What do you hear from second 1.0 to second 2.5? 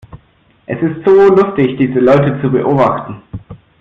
so lustig, diese Leute zu